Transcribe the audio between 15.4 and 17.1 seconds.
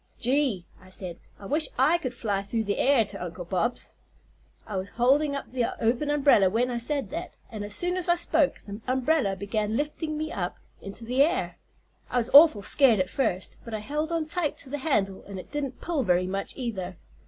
didn't pull very much, either.